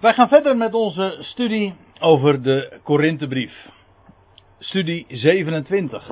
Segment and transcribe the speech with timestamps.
[0.00, 3.68] Wij gaan verder met onze studie over de Korinthebrief.
[4.58, 6.10] Studie 27.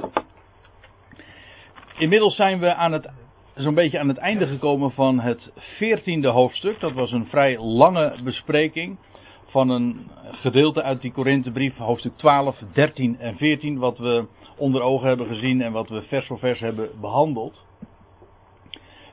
[1.99, 3.11] Inmiddels zijn we aan het,
[3.55, 6.81] zo'n beetje aan het einde gekomen van het 14e hoofdstuk.
[6.81, 8.99] Dat was een vrij lange bespreking
[9.47, 14.27] van een gedeelte uit die Korinthebrief, hoofdstuk 12, 13 en 14, wat we
[14.57, 17.65] onder ogen hebben gezien en wat we vers voor vers hebben behandeld.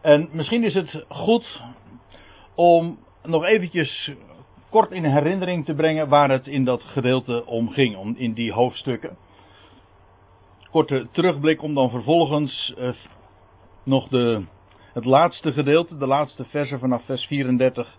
[0.01, 1.61] En misschien is het goed
[2.55, 4.11] om nog eventjes
[4.73, 8.51] kort in herinnering te brengen waar het in dat gedeelte om ging, om, in die
[8.51, 9.17] hoofdstukken.
[10.71, 12.89] Korte terugblik om dan vervolgens eh,
[13.83, 14.45] nog de,
[14.93, 17.97] het laatste gedeelte, de laatste versen vanaf vers 34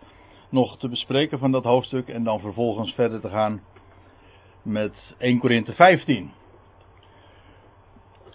[0.50, 3.62] nog te bespreken van dat hoofdstuk en dan vervolgens verder te gaan
[4.62, 6.32] met 1 Korinthe 15.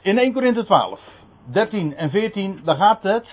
[0.01, 0.99] In 1 Korinthe 12,
[1.51, 3.27] 13 en 14, daar gaat het,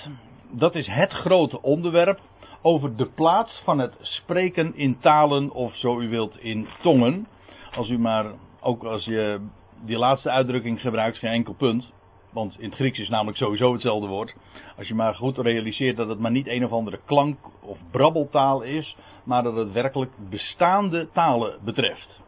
[0.51, 2.21] dat is het grote onderwerp,
[2.67, 7.27] over de plaats van het spreken in talen of zo u wilt in tongen.
[7.73, 8.27] Als u maar,
[8.61, 9.41] ook als je
[9.85, 11.93] die laatste uitdrukking gebruikt, geen enkel punt.
[12.33, 14.35] Want in het Grieks is namelijk sowieso hetzelfde woord.
[14.77, 18.63] Als je maar goed realiseert dat het maar niet een of andere klank of brabbeltaal
[18.63, 22.21] is, maar dat het werkelijk bestaande talen betreft.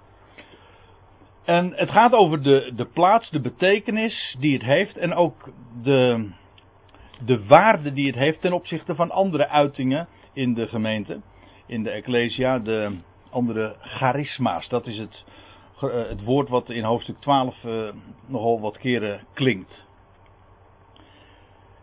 [1.45, 5.51] En het gaat over de, de plaats, de betekenis die het heeft en ook
[5.83, 6.31] de,
[7.25, 10.09] de waarde die het heeft ten opzichte van andere uitingen
[10.39, 11.21] in de gemeente,
[11.67, 12.97] in de Ecclesia, de
[13.31, 14.69] andere charisma's.
[14.69, 15.25] Dat is het,
[15.81, 17.95] eh, het woord wat in hoofdstuk 12 uh, eh,
[18.27, 19.87] nogal wat keren klinkt.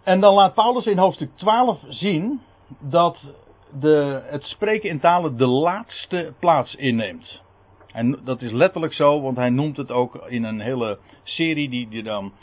[0.03, 2.42] En dan laat Paulus in hoofdstuk 12 zien
[2.80, 3.33] dat
[3.80, 7.44] de, het spreken in talen de laatste plaats inneemt.
[7.92, 11.89] En dat is letterlijk zo, want hij noemt het ook in een hele serie die,
[11.89, 12.33] die dan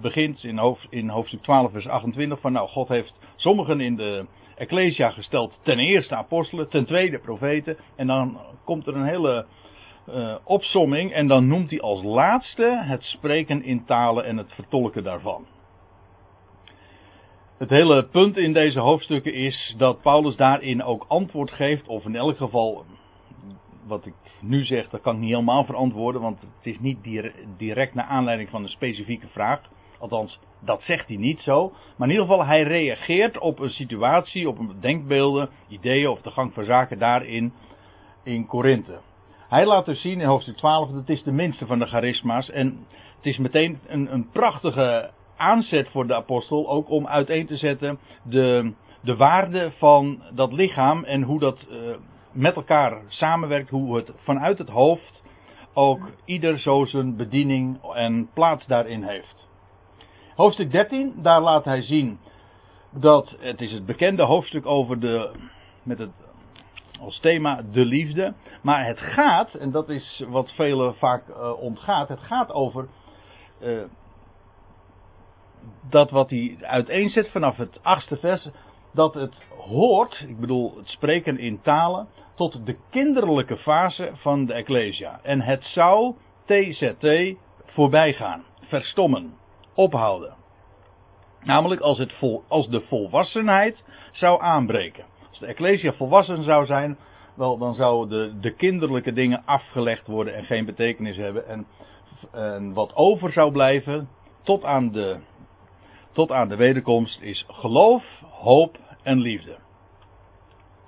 [0.00, 2.40] begint in, hoofd, in hoofdstuk 12, vers 28.
[2.40, 4.26] Van nou, God heeft sommigen in de
[4.58, 7.76] Ecclesia gesteld ten eerste apostelen, ten tweede profeten.
[7.96, 9.46] En dan komt er een hele
[10.08, 15.04] uh, opsomming en dan noemt hij als laatste het spreken in talen en het vertolken
[15.04, 15.46] daarvan.
[17.58, 22.16] Het hele punt in deze hoofdstukken is dat Paulus daarin ook antwoord geeft, of in
[22.16, 22.84] elk geval,
[23.86, 26.98] wat ik nu zeg, dat kan ik niet helemaal verantwoorden, want het is niet
[27.56, 29.60] direct naar aanleiding van een specifieke vraag.
[29.98, 31.72] Althans, dat zegt hij niet zo.
[31.96, 36.30] Maar in ieder geval, hij reageert op een situatie, op een denkbeelden, ideeën of de
[36.30, 37.52] gang van zaken daarin
[38.22, 38.98] in Korinthe.
[39.48, 42.50] Hij laat dus zien in hoofdstuk 12 dat het is de minste van de charisma's.
[42.50, 42.86] En
[43.16, 47.98] het is meteen een, een prachtige aanzet voor de apostel, ook om uiteen te zetten
[48.22, 48.72] de,
[49.02, 51.78] de waarde van dat lichaam en hoe dat uh,
[52.32, 55.22] met elkaar samenwerkt, hoe het vanuit het hoofd
[55.74, 59.47] ook ieder zo zijn bediening en plaats daarin heeft.
[60.38, 62.18] Hoofdstuk 13, daar laat hij zien
[62.90, 65.30] dat het is het bekende hoofdstuk over de,
[65.82, 66.10] met het
[67.00, 68.34] als thema de liefde.
[68.62, 72.88] Maar het gaat, en dat is wat velen vaak uh, ontgaat, het gaat over
[73.60, 73.82] uh,
[75.90, 78.48] dat wat hij uiteenzet vanaf het achtste vers,
[78.94, 84.52] dat het hoort, ik bedoel het spreken in talen, tot de kinderlijke fase van de
[84.52, 85.20] Ecclesia.
[85.22, 89.46] En het zou TZT voorbij gaan, verstommen
[89.78, 90.34] ophouden.
[91.42, 95.04] Namelijk als, het vol, als de volwassenheid zou aanbreken.
[95.28, 96.98] Als de Ecclesia volwassen zou zijn,
[97.36, 101.46] wel, dan zouden de, de kinderlijke dingen afgelegd worden en geen betekenis hebben.
[101.46, 101.66] En,
[102.32, 104.08] en wat over zou blijven
[104.42, 105.18] tot aan, de,
[106.12, 109.56] tot aan de wederkomst is geloof, hoop en liefde.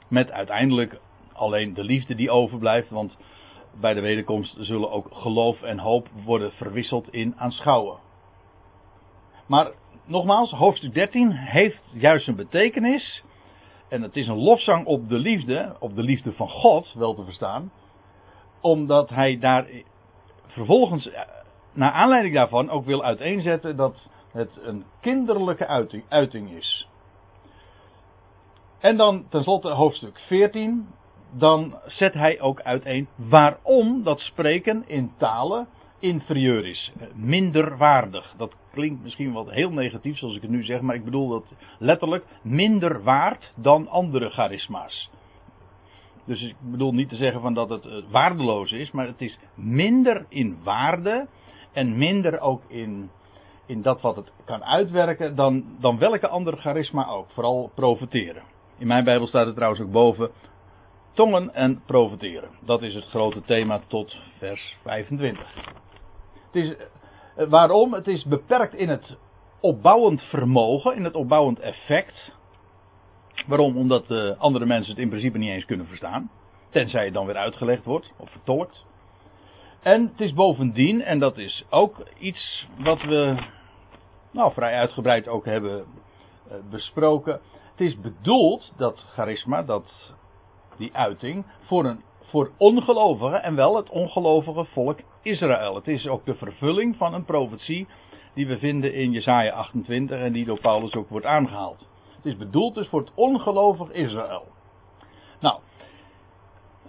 [0.09, 1.01] Met uiteindelijk
[1.33, 3.19] alleen de liefde die overblijft, want
[3.81, 8.09] bij de wederkomst zullen ook geloof en hoop worden verwisseld in aanschouwen.
[9.51, 9.71] Maar
[10.05, 13.23] nogmaals, hoofdstuk 13 heeft juist een betekenis.
[13.89, 17.25] En het is een lofzang op de liefde, op de liefde van God, wel te
[17.25, 17.73] verstaan.
[18.61, 19.67] Omdat hij daar
[20.47, 21.21] vervolgens, eh,
[21.73, 26.89] naar aanleiding daarvan, ook wil uiteenzetten dat het een kinderlijke uiting, uiting is.
[28.79, 30.89] En dan tenslotte hoofdstuk 14.
[31.33, 35.69] Dan zet hij ook uiteen waarom dat spreken in talen
[36.01, 38.35] inferieur is, minder waardig.
[38.37, 41.55] Dat klinkt misschien wat heel negatief zoals ik het nu zeg, maar ik bedoel dat
[41.79, 45.11] letterlijk minder waard dan andere charisma's.
[46.25, 49.39] Dus ik bedoel niet te zeggen van dat het eh, waardeloos is, maar het is
[49.55, 51.27] minder in waarde
[51.73, 53.11] en minder ook in,
[53.67, 57.31] in dat wat het kan uitwerken dan, dan welke andere charisma ook.
[57.31, 58.43] Vooral profiteren.
[58.79, 60.31] In mijn Bijbel staat er trouwens ook boven
[61.13, 62.51] tongen en profiteren.
[62.61, 65.55] Dat is het grote thema tot vers 25.
[66.53, 66.77] Het is,
[67.37, 67.93] eh, waarom?
[67.93, 69.17] Het is beperkt in het
[69.61, 72.33] opbouwend vermogen, in het opbouwend effect.
[73.47, 73.77] Waarom?
[73.77, 76.31] Omdat uh, andere mensen het in principe niet eens kunnen verstaan.
[76.71, 78.85] Tenzij het dan weer uitgelegd wordt of vertolkt.
[79.83, 83.37] En het is bovendien, en dat is ook iets wat we
[84.31, 85.85] nou, vrij uitgebreid ook hebben
[86.49, 87.41] eh, besproken.
[87.71, 90.15] Het is bedoeld, dat charisma, dat,
[90.77, 95.75] die uiting, voor, een, voor ongelovigen en wel het ongelovige volk Israël.
[95.75, 97.87] Het is ook de vervulling van een profetie
[98.35, 101.89] die we vinden in Jesaja 28 en die door Paulus ook wordt aangehaald.
[102.17, 104.47] Het is bedoeld dus voor het ongelovig Israël.
[105.41, 105.59] Nou,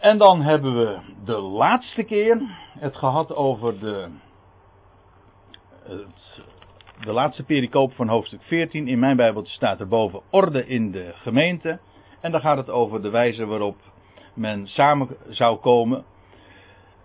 [0.02, 2.42] en dan hebben we de laatste keer
[2.80, 4.10] het gehad over de,
[5.84, 6.42] het,
[7.00, 8.88] de laatste pericoop van hoofdstuk 14.
[8.88, 11.80] In mijn Bijbeltje staat er boven orde in de gemeente.
[12.22, 13.78] En dan gaat het over de wijze waarop
[14.34, 16.06] men samen zou komen.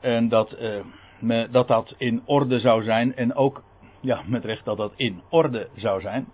[0.00, 0.81] En dat, eh,
[1.50, 3.16] dat dat in orde zou zijn.
[3.16, 3.62] En ook,
[4.00, 6.28] ja, met recht dat dat in orde zou zijn.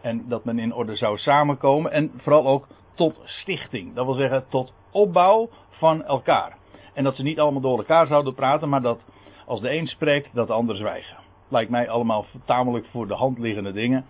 [0.00, 1.92] En dat men in orde zou samenkomen.
[1.92, 3.94] En vooral ook tot stichting.
[3.94, 6.56] Dat wil zeggen tot opbouw van elkaar.
[6.94, 9.00] En dat ze niet allemaal door elkaar zouden praten, maar dat
[9.46, 11.16] als de een spreekt, dat de ander zwijgen.
[11.48, 14.04] Lijkt mij allemaal tamelijk voor de hand liggende dingen.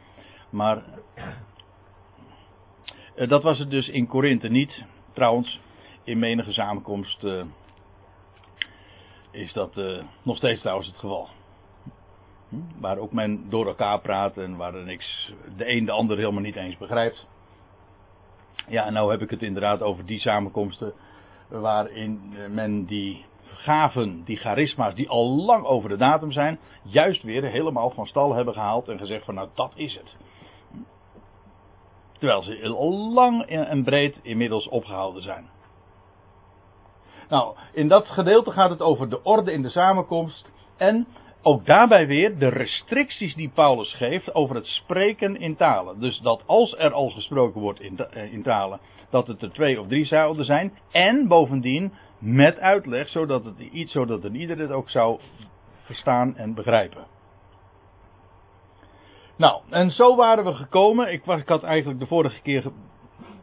[0.50, 0.82] Maar
[3.14, 4.84] eh, dat was het dus in Korinthe niet.
[5.12, 5.60] Trouwens,
[6.04, 7.42] in menige samenkomst uh,
[9.32, 11.28] is dat uh, nog steeds trouwens het geval.
[12.48, 12.80] Hm?
[12.80, 16.42] Waar ook men door elkaar praat en waar er niks, de een de ander helemaal
[16.42, 17.26] niet eens begrijpt.
[18.68, 20.92] Ja, en nou heb ik het inderdaad over die samenkomsten
[21.48, 23.24] waarin men die
[23.62, 28.34] gaven, die charisma's, die al lang over de datum zijn, juist weer helemaal van stal
[28.34, 30.16] hebben gehaald en gezegd van nou dat is het.
[32.18, 35.48] Terwijl ze al lang en breed inmiddels opgehouden zijn.
[37.32, 41.06] Nou, in dat gedeelte gaat het over de orde in de samenkomst en
[41.42, 46.00] ook daarbij weer de restricties die Paulus geeft over het spreken in talen.
[46.00, 48.80] Dus dat als er al gesproken wordt in, eh, in talen,
[49.10, 50.72] dat het er twee of drie zouden zijn.
[50.90, 55.20] En bovendien met uitleg, zodat, het iets, zodat een ieder het ook zou
[55.82, 57.04] verstaan en begrijpen.
[59.36, 61.12] Nou, en zo waren we gekomen.
[61.12, 62.64] Ik, ik had eigenlijk de vorige keer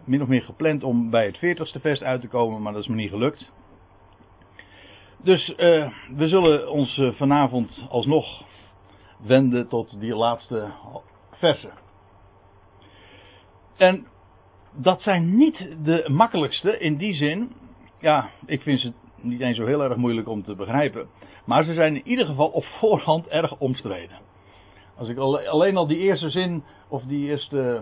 [0.04, 2.88] min of meer gepland om bij het 40ste vers uit te komen, maar dat is
[2.88, 3.52] me niet gelukt.
[5.24, 5.56] Dus uh,
[6.16, 8.44] we zullen ons uh, vanavond alsnog
[9.18, 10.72] wenden tot die laatste
[11.32, 11.72] versen.
[13.78, 14.08] En
[14.72, 17.52] dat zijn niet de makkelijkste in die zin.
[18.00, 21.08] Ja, ik vind ze niet eens zo heel erg moeilijk om te begrijpen.
[21.46, 24.18] Maar ze zijn in ieder geval op voorhand erg omstreden.
[24.98, 27.82] Als ik alleen al die eerste zin of die eerste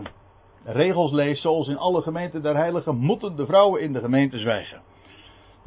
[0.64, 4.82] regels lees, zoals in alle gemeenten der heiligen, moeten de vrouwen in de gemeente zwijgen.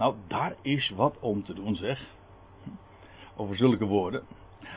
[0.00, 2.00] Nou, daar is wat om te doen, zeg.
[3.36, 4.22] Over zulke woorden.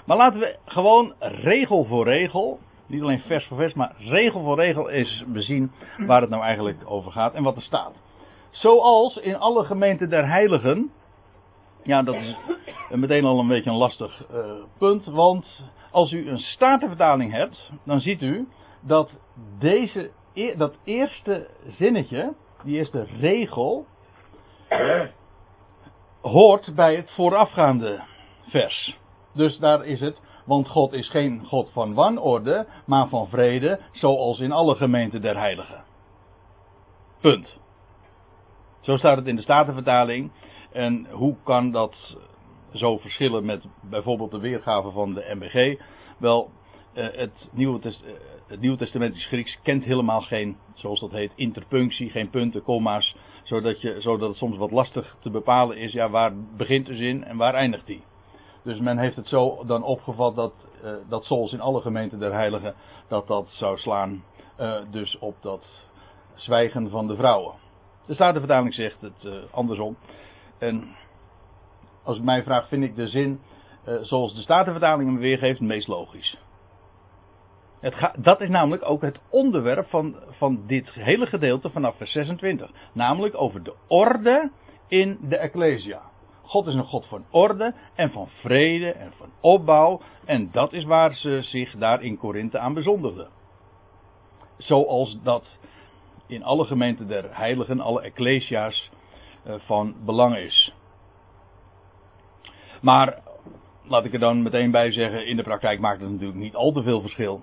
[0.06, 4.56] Maar laten we gewoon regel voor regel, niet alleen vers voor vers, maar regel voor
[4.56, 7.94] regel eens bezien waar het nou eigenlijk over gaat en wat er staat.
[8.52, 10.92] Zoals in alle gemeenten der heiligen.
[11.84, 12.36] Ja, dat is
[12.90, 14.38] meteen al een beetje een lastig uh,
[14.78, 15.06] punt.
[15.06, 18.48] Want als u een statenvertaling hebt, dan ziet u
[18.82, 19.12] dat
[19.60, 22.34] deze, e-, dat eerste zinnetje,
[22.64, 23.86] die eerste regel,
[26.22, 28.04] hoort bij het voorafgaande
[28.48, 28.98] vers.
[29.34, 34.40] Dus daar is het, want God is geen God van wanorde, maar van vrede, zoals
[34.40, 35.84] in alle gemeenten der heiligen.
[37.22, 37.62] Punt.
[38.82, 40.32] Zo staat het in de Statenvertaling.
[40.72, 42.18] En hoe kan dat
[42.74, 45.82] zo verschillen met bijvoorbeeld de weergave van de MBG?
[46.18, 46.50] Wel,
[46.94, 47.94] eh, het Nieuwe, eh,
[48.48, 53.82] het Nieuwe Testamentisch Grieks kent helemaal geen, zoals dat heet, interpunctie, geen punten, komma's, zodat,
[53.82, 57.38] je, zodat het soms wat lastig te bepalen is, ja, waar begint de zin en
[57.38, 58.04] waar eindigt die.
[58.64, 62.34] Dus men heeft het zo dan opgevat dat, uh, dat zoals in alle gemeenten der
[62.34, 62.76] heiligen,
[63.08, 64.24] dat dat zou slaan
[64.60, 65.88] uh, dus op dat
[66.36, 67.54] zwijgen van de vrouwen.
[68.06, 69.98] De Statenvertaling zegt het uh, andersom.
[70.58, 70.96] En
[72.04, 73.42] als ik mij vraagt, vind ik de zin
[74.02, 76.38] zoals de Statenvertaling hem weergeeft het meest logisch.
[77.84, 82.72] Het dat is namelijk ook het onderwerp van, van dit hele gedeelte vanaf vers 26.
[82.94, 84.52] Namelijk over de orde
[84.88, 86.02] in de Ecclesia.
[86.42, 90.02] God is een God van orde en van vrede en van opbouw.
[90.26, 93.30] En dat is waar ze zich daar in Korinthe aan bezondigden.
[94.58, 95.46] Zoals dat
[96.28, 98.90] in alle gemeenten der heiligen, alle ecclesia's
[99.44, 100.74] eh, van belang is.
[102.82, 103.22] Maar,
[103.84, 106.72] laat ik er dan meteen bij zeggen, in de praktijk maakt het natuurlijk niet al
[106.72, 107.42] te veel verschil.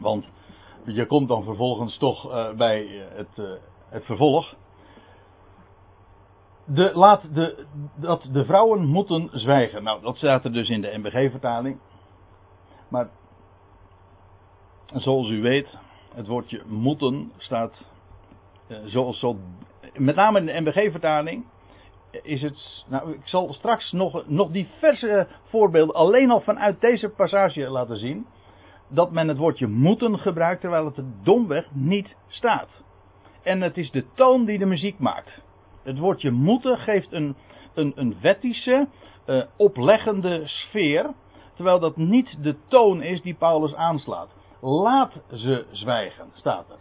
[0.00, 0.28] Want
[0.84, 3.50] je komt dan vervolgens toch uh, bij het, uh,
[3.88, 4.54] het vervolg.
[6.64, 9.82] De, laat de, dat de vrouwen moeten zwijgen.
[9.82, 11.78] Nou, dat staat er dus in de MBG-vertaling.
[12.88, 13.08] Maar
[14.94, 15.68] zoals u weet,
[16.14, 17.72] het woordje moeten staat
[18.84, 19.36] zoals zo
[19.94, 21.44] met name in de MBG-vertaling,
[22.22, 22.84] is het.
[22.88, 28.26] Nou, ik zal straks nog, nog diverse voorbeelden alleen al vanuit deze passage laten zien.
[28.88, 32.68] Dat men het woordje moeten gebruikt terwijl het er domweg niet staat.
[33.42, 35.42] En het is de toon die de muziek maakt.
[35.82, 37.36] Het woordje moeten geeft een,
[37.74, 38.88] een, een wettische,
[39.26, 41.10] uh, opleggende sfeer.
[41.54, 44.34] Terwijl dat niet de toon is die Paulus aanslaat.
[44.60, 46.78] Laat ze zwijgen, staat er.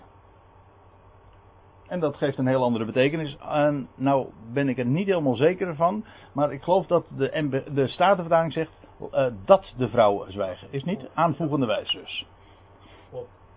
[1.88, 3.38] En dat geeft een heel andere betekenis.
[3.38, 6.06] En nou ben ik er niet helemaal zeker van.
[6.34, 10.68] Maar ik geloof dat de, de Statenvertaling zegt uh, dat de vrouwen zwijgen.
[10.72, 12.25] Is niet aanvoegende wijs dus.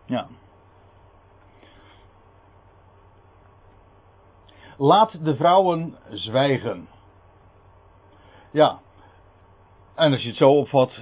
[0.07, 0.26] Ja.
[4.76, 6.88] Laat de vrouwen zwijgen.
[8.50, 8.78] Ja.
[9.95, 11.00] En als je het zo opvat,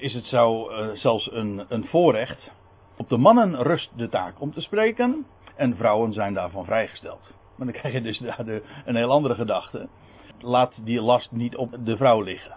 [0.00, 2.50] is het zo uh, zelfs een, een voorrecht.
[2.96, 5.26] Op de mannen rust de taak om te spreken.
[5.56, 7.34] En vrouwen zijn daarvan vrijgesteld.
[7.56, 9.88] Maar dan krijg je dus de, een heel andere gedachte.
[10.40, 12.56] Laat die last niet op de vrouw liggen.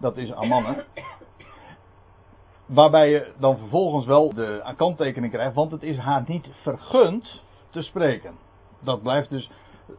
[0.00, 0.84] Dat is aan mannen.
[2.66, 7.82] Waarbij je dan vervolgens wel de kanttekening krijgt, want het is haar niet vergund te
[7.82, 8.34] spreken.
[8.80, 9.50] Dat blijft dus.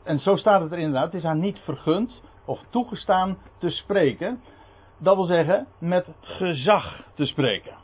[0.04, 1.06] En zo staat het er inderdaad.
[1.06, 4.42] Het is haar niet vergund of toegestaan te spreken.
[4.98, 7.75] Dat wil zeggen, met gezag te spreken.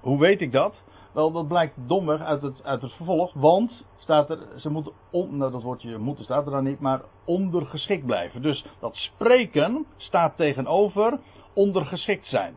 [0.00, 0.74] Hoe weet ik dat?
[1.12, 5.36] Wel, dat blijkt domweg uit het, uit het vervolg, want staat er, ze moeten, on,
[5.36, 8.42] nou dat woordje moeten staat er dan niet, maar ondergeschikt blijven.
[8.42, 11.18] Dus dat spreken staat tegenover
[11.52, 12.54] ondergeschikt zijn.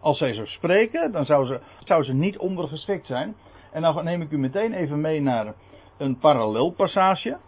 [0.00, 3.36] Als zij zo spreken, dan zou ze, zou ze niet ondergeschikt zijn.
[3.72, 5.54] En dan neem ik u meteen even mee naar
[5.96, 7.38] een parallelpassage.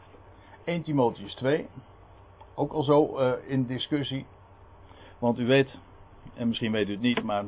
[0.65, 1.67] 1 Timotheus 2.
[2.55, 4.27] Ook al zo uh, in discussie.
[5.19, 5.79] Want u weet,
[6.35, 7.45] en misschien weet u het niet, maar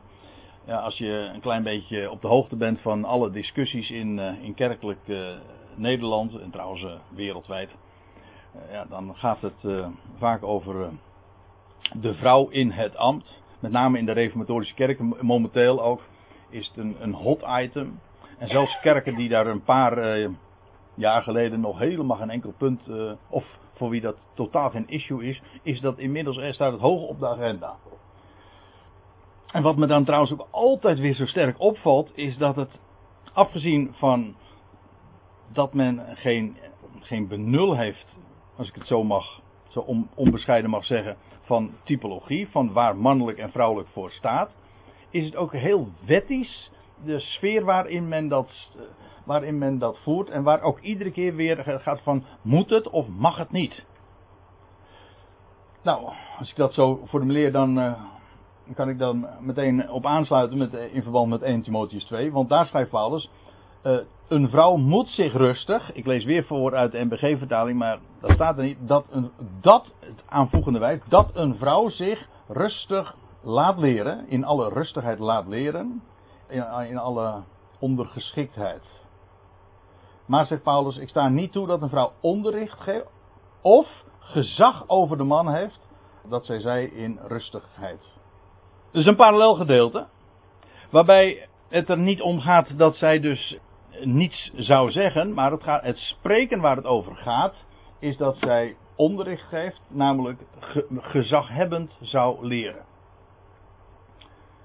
[0.64, 4.42] ja, als je een klein beetje op de hoogte bent van alle discussies in, uh,
[4.42, 5.28] in kerkelijk uh,
[5.74, 7.70] Nederland en trouwens wereldwijd,
[8.70, 9.88] ja, dan gaat het
[10.18, 10.90] vaak over
[11.92, 13.42] de vrouw in het ambt.
[13.60, 16.00] Met name in de reformatorische kerken momenteel ook
[16.48, 18.00] is het een, een hot item.
[18.38, 20.28] En zelfs kerken die daar een paar
[20.94, 22.90] jaar geleden nog helemaal geen enkel punt,
[23.28, 23.44] of
[23.76, 27.18] voor wie dat totaal geen issue is, is dat inmiddels er staat het hoog op
[27.18, 27.76] de agenda.
[29.52, 32.78] En wat me dan trouwens ook altijd weer zo sterk opvalt, is dat het,
[33.32, 34.34] afgezien van
[35.52, 36.56] dat men geen,
[37.00, 38.16] geen benul heeft,
[38.56, 41.16] als ik het zo mag, zo on, onbescheiden mag zeggen,
[41.46, 44.50] van typologie, van waar mannelijk en vrouwelijk voor staat,
[45.10, 46.70] is het ook heel wettisch
[47.04, 48.70] de sfeer waarin men dat,
[49.24, 53.08] waarin men dat voert en waar ook iedere keer weer gaat van moet het of
[53.08, 53.84] mag het niet.
[55.82, 58.02] Nou, als ik dat zo formuleer, dan uh,
[58.74, 62.32] kan ik dan meteen op aansluiten met, in verband met 1 Timotheus 2.
[62.32, 63.30] Want daar schrijft Paulus.
[63.86, 65.92] Uh, een vrouw moet zich rustig.
[65.92, 68.78] Ik lees weer voor uit de NBG-vertaling, maar dat staat er niet.
[68.80, 71.00] Dat, een, dat het aanvoegende wijs.
[71.08, 74.28] Dat een vrouw zich rustig laat leren.
[74.28, 76.02] In alle rustigheid laat leren.
[76.48, 77.42] In, in alle
[77.78, 78.82] ondergeschiktheid.
[80.26, 83.10] Maar zegt Paulus: Ik sta niet toe dat een vrouw onderricht geeft.
[83.62, 83.88] Of
[84.18, 85.80] gezag over de man heeft.
[86.28, 88.08] Dat zij zij in rustigheid.
[88.90, 90.06] Dus een parallel gedeelte.
[90.90, 93.58] Waarbij het er niet om gaat dat zij dus
[94.02, 95.34] niets zou zeggen.
[95.34, 97.54] Maar het, gaat, het spreken waar het over gaat.
[97.98, 99.80] Is dat zij onderricht geeft.
[99.88, 100.42] Namelijk
[100.96, 102.84] gezaghebbend zou leren.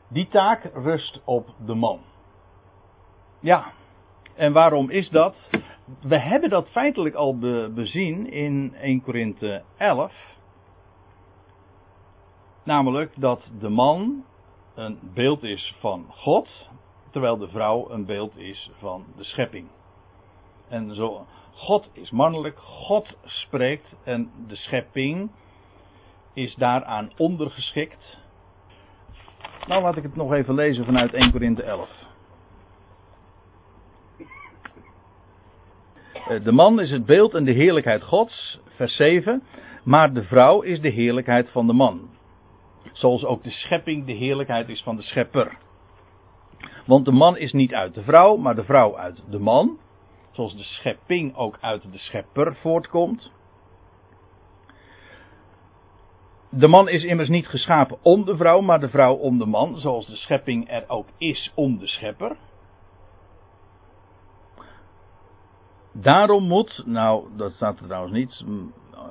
[0.09, 1.99] Die taak rust op de man.
[3.39, 3.71] Ja.
[4.35, 5.49] En waarom is dat?
[6.01, 7.37] We hebben dat feitelijk al
[7.73, 10.13] bezien in 1 Korinthe 11.
[12.63, 14.23] Namelijk dat de man
[14.75, 16.69] een beeld is van God,
[17.11, 19.67] terwijl de vrouw een beeld is van de schepping.
[20.69, 25.31] En zo, God is mannelijk, God spreekt en de schepping
[26.33, 28.19] is daaraan ondergeschikt.
[29.67, 31.89] Nou laat ik het nog even lezen vanuit 1 Korinthe 11.
[36.27, 39.43] Eh, de man is het beeld en de heerlijkheid Gods, vers 7.
[39.83, 42.09] Maar de vrouw is de heerlijkheid van de man.
[42.91, 45.57] Zoals ook de schepping de heerlijkheid is van de schepper.
[46.85, 49.77] Want de man is niet uit de vrouw, maar de vrouw uit de man.
[50.31, 53.31] Zoals de schepping ook uit de schepper voortkomt.
[56.49, 59.79] De man is immers niet geschapen om de vrouw, maar de vrouw om de man.
[59.79, 62.37] Zoals de schepping er ook is om de schepper.
[65.93, 68.43] Daarom moet, nou dat staat er trouwens niet,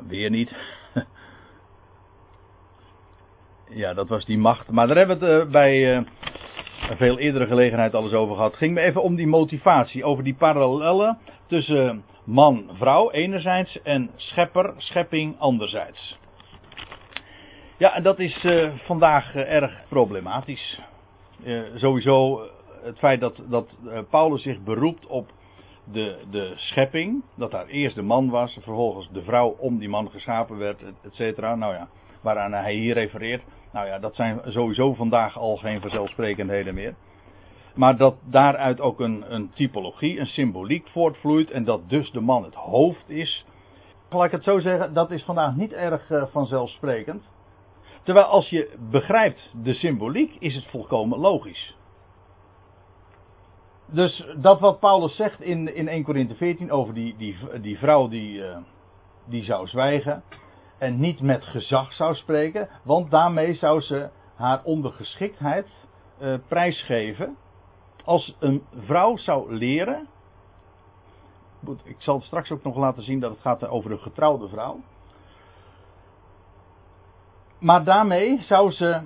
[0.07, 0.57] weer niet.
[3.73, 4.71] Ja, dat was die macht.
[4.71, 6.07] Maar daar hebben we het uh, bij uh,
[6.97, 8.57] veel eerdere gelegenheid alles over gehad.
[8.57, 14.75] Ging me even om die motivatie, over die parallellen tussen man, vrouw enerzijds en schepper,
[14.77, 16.19] schepping anderzijds.
[17.77, 20.81] Ja, en dat is uh, vandaag uh, erg problematisch.
[21.45, 22.47] Uh, sowieso
[22.83, 23.79] het feit dat, dat
[24.11, 25.31] Paulus zich beroept op
[25.93, 30.11] de, de schepping, dat daar eerst de man was, vervolgens de vrouw om die man
[30.11, 31.55] geschapen werd, et cetera.
[31.55, 31.89] Nou ja,
[32.21, 33.45] waaraan hij hier refereert.
[33.73, 36.95] Nou ja, dat zijn sowieso vandaag al geen vanzelfsprekendheden meer.
[37.75, 42.45] Maar dat daaruit ook een, een typologie, een symboliek voortvloeit en dat dus de man
[42.45, 43.47] het hoofd is.
[44.11, 47.29] Laat ik het zo zeggen, dat is vandaag niet erg uh, vanzelfsprekend.
[48.03, 51.77] Terwijl als je begrijpt de symboliek, is het volkomen logisch.
[53.87, 58.09] Dus dat wat Paulus zegt in, in 1 Corinthië 14 over die, die, die vrouw
[58.09, 58.57] die, uh,
[59.25, 60.23] die zou zwijgen
[60.81, 65.67] en niet met gezag zou spreken, want daarmee zou ze haar ondergeschiktheid
[66.21, 67.37] uh, prijsgeven.
[68.05, 70.09] Als een vrouw zou leren,
[71.83, 74.81] ik zal straks ook nog laten zien dat het gaat over een getrouwde vrouw.
[77.59, 79.03] Maar daarmee zou ze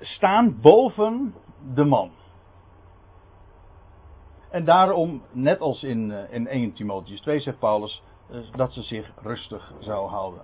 [0.00, 1.34] staan boven
[1.74, 2.10] de man.
[4.50, 8.07] En daarom, net als in, eh, in 1 Timotheus 2 zegt Paulus, eh,
[8.56, 10.42] dat ze zich rustig zou houden.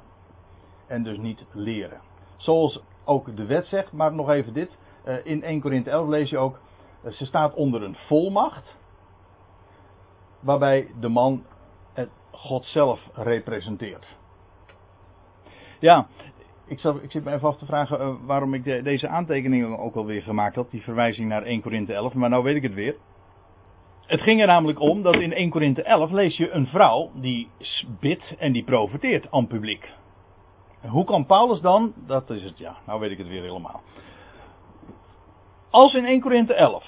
[0.87, 2.01] En dus niet leren.
[2.37, 4.77] Zoals ook de wet zegt, maar nog even dit.
[5.05, 6.59] Eh, in 1 Korinthe 11 lees je ook,
[7.11, 8.77] ze staat onder een volmacht.
[10.41, 11.45] Waarbij de man
[12.35, 14.17] God zelf representeert.
[15.79, 16.07] Ja,
[16.67, 19.95] ik, zal, ik zit me even af te vragen waarom ik de, deze aantekeningen ook
[19.95, 20.71] alweer gemaakt had.
[20.71, 22.97] Die verwijzing naar 1 Korinthe 11, maar nou weet ik het weer.
[24.07, 27.51] Het ging er namelijk om dat in 1 Korinthe 11 lees je een vrouw die
[28.01, 29.93] bidt en die profeteert aan publiek.
[30.81, 33.83] hoe kan Paulus dan, dat is het ja, nou weet ik het weer helemaal.
[35.71, 36.85] Als in 1 Korinthe 11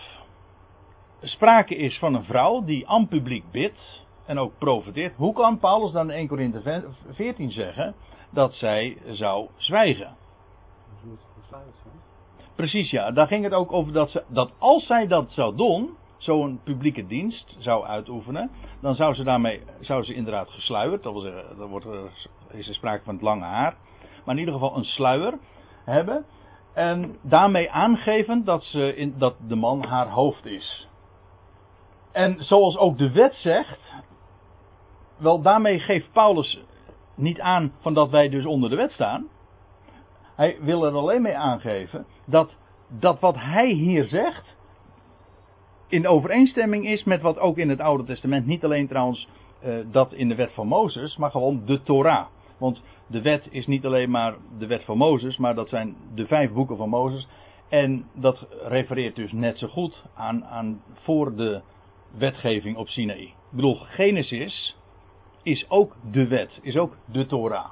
[1.21, 5.93] sprake is van een vrouw die aan publiek bidt en ook profeteert, hoe kan Paulus
[5.93, 7.95] dan in 1 Korinthe 14 zeggen
[8.31, 10.17] dat zij zou zwijgen?
[12.55, 15.97] Precies ja, daar ging het ook over dat, ze, dat als zij dat zou doen,
[16.17, 18.51] zo'n publieke dienst zou uitoefenen,
[18.81, 21.87] dan zou ze daarmee zou ze inderdaad gesluierd, dat wil zeggen, dan wordt
[22.51, 23.77] is er sprake van het lange haar,
[24.25, 25.39] maar in ieder geval een sluier
[25.85, 26.25] hebben.
[26.75, 30.89] En daarmee aangeven dat, ze in, dat de man haar hoofd is.
[32.13, 33.93] En zoals ook de wet zegt,
[35.17, 36.61] wel daarmee geeft Paulus
[37.15, 39.29] niet aan van dat wij dus onder de wet staan.
[40.35, 42.57] Hij wil er alleen mee aangeven dat,
[42.89, 44.56] dat wat hij hier zegt,
[45.89, 49.29] in overeenstemming is met wat ook in het Oude Testament, niet alleen trouwens
[49.65, 52.27] uh, dat in de wet van Mozes, maar gewoon de Torah.
[52.59, 56.27] Want de wet is niet alleen maar de wet van Mozes, maar dat zijn de
[56.27, 57.29] vijf boeken van Mozes.
[57.69, 61.61] En dat refereert dus net zo goed aan, aan voor de
[62.19, 63.23] wetgeving op Sinaï.
[63.23, 64.77] Ik bedoel, Genesis
[65.43, 67.71] is ook de wet, is ook de Torah.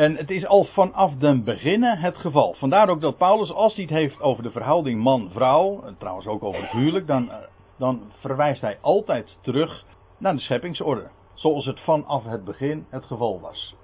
[0.00, 2.54] En het is al vanaf den beginnen het geval.
[2.58, 6.62] Vandaar ook dat Paulus, als hij het heeft over de verhouding man-vrouw, trouwens ook over
[6.62, 7.36] het huwelijk, dan, eh,
[7.78, 9.84] dan verwijst hij altijd terug
[10.18, 11.08] naar de scheppingsorde.
[11.34, 13.74] Zoals het vanaf het begin het geval was.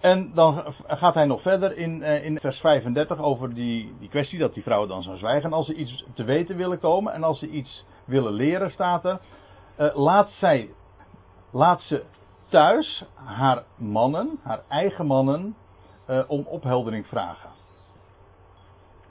[0.00, 4.38] En dan gaat hij nog verder in, eh, in vers 35 over die, die kwestie
[4.38, 5.52] dat die vrouwen dan zou zwijgen.
[5.52, 9.20] Als ze iets te weten willen komen en als ze iets willen leren, staat er.
[9.78, 10.70] Uh, laat, zij,
[11.50, 12.04] laat ze
[12.50, 15.56] thuis haar mannen, haar eigen mannen,
[16.08, 17.50] uh, om opheldering vragen.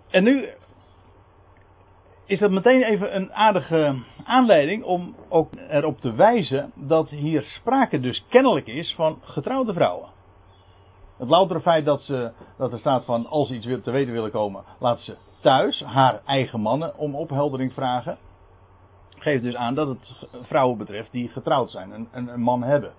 [0.10, 0.50] En nu
[2.26, 8.00] is dat meteen even een aardige aanleiding om ook erop te wijzen dat hier sprake
[8.00, 10.10] dus kennelijk is van getrouwde vrouwen.
[11.18, 14.32] Het loutere feit dat, ze, dat er staat van als ze iets te weten willen
[14.32, 18.18] komen, laat ze thuis haar eigen mannen om opheldering vragen.
[19.10, 22.92] Geeft dus aan dat het vrouwen betreft die getrouwd zijn en een man hebben.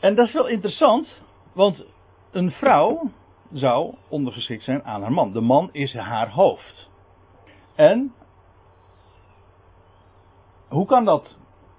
[0.00, 1.08] En dat is wel interessant,
[1.52, 1.84] want
[2.30, 3.10] een vrouw
[3.52, 5.32] zou ondergeschikt zijn aan haar man.
[5.32, 6.90] De man is haar hoofd.
[7.74, 8.12] En
[10.68, 11.36] hoe kan dat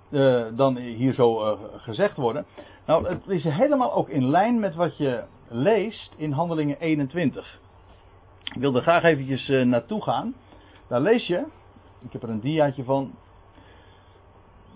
[0.09, 2.45] uh, dan hier zo uh, gezegd worden?
[2.85, 7.59] Nou, het is helemaal ook in lijn met wat je leest in Handelingen 21.
[8.43, 10.35] Ik wil graag eventjes uh, naartoe gaan.
[10.87, 11.45] Daar lees je,
[12.01, 13.15] ik heb er een diaatje van.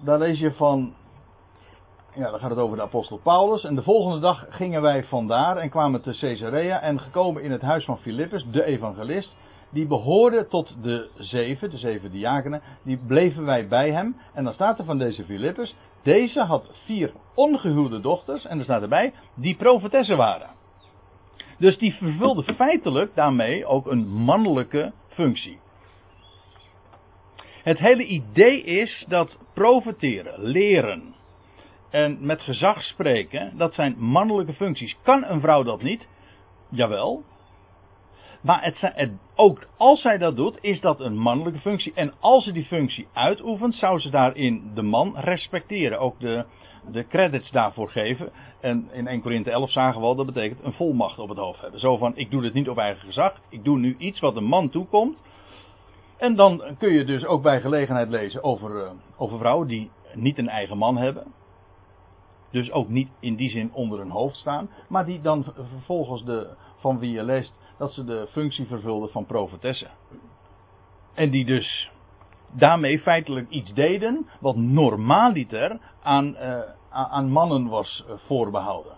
[0.04, 0.94] Daar lees je van
[2.16, 3.64] ja, dan gaat het over de apostel Paulus.
[3.64, 7.62] En de volgende dag gingen wij vandaar en kwamen te Caesarea en gekomen in het
[7.62, 9.36] huis van Filippus, de evangelist.
[9.70, 12.62] Die behoorde tot de zeven, de zeven diakenen.
[12.84, 14.18] Die bleven wij bij hem.
[14.34, 15.76] En dan staat er van deze Filippus.
[16.04, 18.46] Deze had vier ongehuwde dochters.
[18.46, 20.50] En er staat erbij, die profetessen waren.
[21.58, 25.60] Dus die vervulde feitelijk daarmee ook een mannelijke functie.
[27.64, 31.14] Het hele idee is dat profeteren, leren
[31.94, 34.98] en met gezag spreken, dat zijn mannelijke functies.
[35.04, 36.08] Kan een vrouw dat niet?
[36.70, 37.24] Jawel.
[38.42, 41.94] Maar het, ook als zij dat doet, is dat een mannelijke functie.
[41.96, 46.00] En als ze die functie uitoefent, zou ze daarin de man respecteren.
[46.00, 46.46] Ook de,
[46.92, 48.32] de credits daarvoor geven.
[48.62, 51.62] En in 1 Corinthe 11 zagen we al, dat betekent een volmacht op het hoofd
[51.62, 51.80] hebben.
[51.80, 53.42] Zo van, ik doe dit niet op eigen gezag.
[53.50, 55.24] Ik doe nu iets wat een man toekomt.
[56.18, 60.38] En dan kun je dus ook bij gelegenheid lezen over, uh, over vrouwen die niet
[60.38, 61.42] een eigen man hebben.
[62.54, 64.70] Dus ook niet in die zin onder hun hoofd staan.
[64.90, 69.26] Maar die dan vervolgens de, van wie je leest dat ze de functie vervulden van
[69.26, 69.92] profetessen.
[71.14, 71.92] En die dus
[72.52, 78.94] daarmee feitelijk iets deden wat normaliter aan, uh, aan mannen was uh, voorbehouden.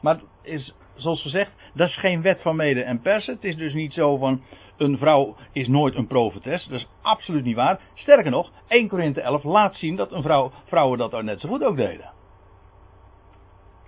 [0.00, 3.34] Maar is, zoals gezegd, dat is geen wet van mede en persen.
[3.34, 4.42] Het is dus niet zo van
[4.76, 6.66] een vrouw is nooit een profetes.
[6.66, 7.80] Dat is absoluut niet waar.
[7.94, 11.48] Sterker nog, 1 Korinthe 11 laat zien dat een vrouw, vrouwen dat ook net zo
[11.48, 12.18] goed ook deden.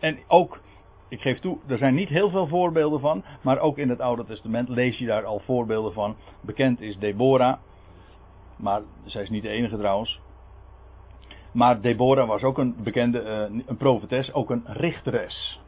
[0.03, 0.61] En ook,
[1.09, 3.25] ik geef toe, er zijn niet heel veel voorbeelden van.
[3.43, 6.17] Maar ook in het Oude Testament lees je daar al voorbeelden van.
[6.41, 7.59] Bekend is Deborah.
[8.57, 10.21] Maar zij is niet de enige trouwens.
[11.53, 15.61] Maar Deborah was ook een bekende, uh, een profetes, ook een richteres.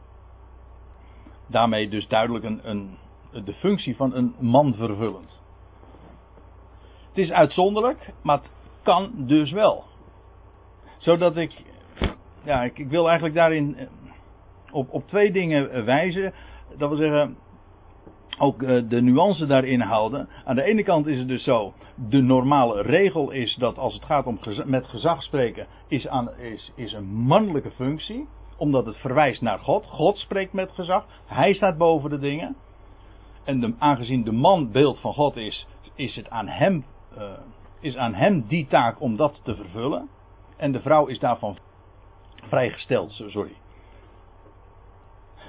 [1.47, 2.97] Daarmee dus duidelijk een, een,
[3.45, 5.41] de functie van een man vervullend.
[7.07, 8.49] Het is uitzonderlijk, maar het
[8.83, 9.83] kan dus wel.
[10.97, 11.51] Zodat ik,
[12.43, 13.87] ja, ik, ik wil eigenlijk daarin eh,
[14.75, 16.33] op, op twee dingen wijzen.
[16.77, 17.37] Dat wil zeggen,
[18.39, 20.29] ook eh, de nuance daarin houden.
[20.45, 21.73] Aan de ene kant is het dus zo,
[22.09, 26.71] de normale regel is dat als het gaat om met gezag spreken, is, aan, is,
[26.75, 28.27] is een mannelijke functie.
[28.57, 29.85] Omdat het verwijst naar God.
[29.85, 31.05] God spreekt met gezag.
[31.25, 32.55] Hij staat boven de dingen.
[33.43, 36.85] En de, aangezien de man beeld van God is, is het aan hem,
[37.17, 37.23] uh,
[37.79, 40.09] is aan hem die taak om dat te vervullen.
[40.57, 41.57] En de vrouw is daarvan
[42.47, 43.55] vrijgesteld, sorry.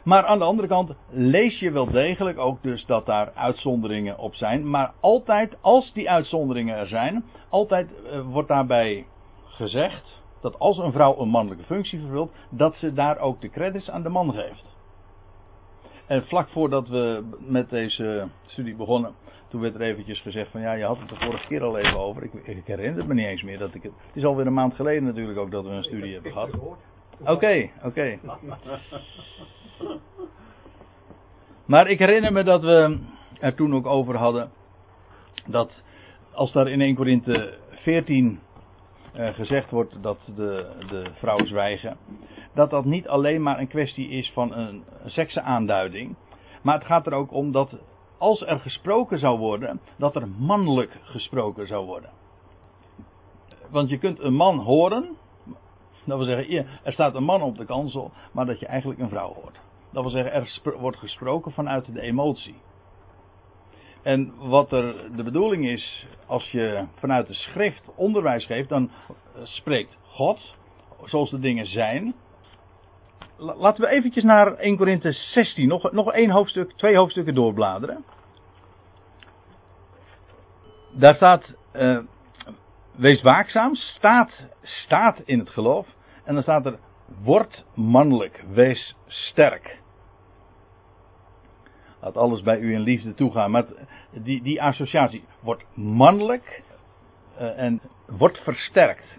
[0.07, 4.35] Maar aan de andere kant lees je wel degelijk ook dus dat daar uitzonderingen op
[4.35, 4.71] zijn.
[4.71, 9.07] Maar altijd, als die uitzonderingen er zijn, altijd uh, wordt daarbij
[9.45, 13.90] gezegd dat als een vrouw een mannelijke functie vervult, dat ze daar ook de credits
[13.90, 14.77] aan de man geeft.
[16.07, 19.14] En vlak voordat we met deze studie begonnen,
[19.49, 21.99] toen werd er eventjes gezegd van ja, je had het de vorige keer al even
[21.99, 22.23] over.
[22.23, 23.92] Ik, ik herinner me niet eens meer dat ik het.
[24.07, 26.51] Het is alweer een maand geleden natuurlijk ook dat we een studie hebben gehad.
[27.25, 28.19] Oké, oké.
[31.67, 32.99] Maar ik herinner me dat we
[33.41, 34.51] er toen ook over hadden.
[35.47, 35.83] Dat
[36.33, 38.41] als daar in 1 Korinthe 14
[39.15, 41.97] uh, gezegd wordt dat de, de vrouw zwijgen.
[42.55, 46.17] Dat dat niet alleen maar een kwestie is van een, sekseaanduiding.
[46.62, 47.79] Maar het gaat er ook om dat
[48.19, 52.11] als er gesproken zou worden, dat er mannelijk gesproken zou worden.
[53.71, 55.17] Want je kunt een man horen,
[56.05, 59.09] dat wil zeggen, er staat een man op de kansel, maar dat je eigenlijk een
[59.09, 59.61] vrouw hoort.
[59.97, 60.33] Dat wil zeggen,
[60.65, 62.61] er wordt gesproken vanuit de emotie.
[64.03, 68.91] En wat er de bedoeling is, als je vanuit de schrift onderwijs geeft, dan
[69.43, 70.55] spreekt God,
[71.05, 72.15] zoals de dingen zijn.
[73.37, 78.05] Laten we eventjes naar 1 Korinthe 16, nog, nog één hoofdstuk, twee hoofdstukken doorbladeren.
[80.93, 81.99] Daar staat, uh,
[82.97, 84.33] wees waakzaam, staat,
[84.63, 85.87] staat in het geloof.
[86.25, 86.79] En dan staat er,
[87.23, 89.85] word mannelijk, wees sterk.
[92.01, 93.51] Laat alles bij u in liefde toegaan.
[93.51, 93.65] Maar
[94.11, 96.63] die, die associatie wordt mannelijk
[97.41, 99.19] uh, en wordt versterkt.